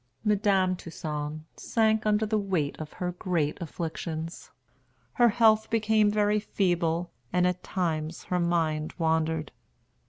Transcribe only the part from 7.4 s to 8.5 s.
at times her